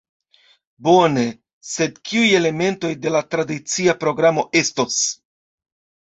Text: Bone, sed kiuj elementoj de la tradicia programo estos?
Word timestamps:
Bone, 0.85 1.25
sed 1.71 1.99
kiuj 2.11 2.31
elementoj 2.37 2.91
de 3.03 3.11
la 3.15 3.21
tradicia 3.35 3.95
programo 4.05 4.47
estos? 4.63 4.97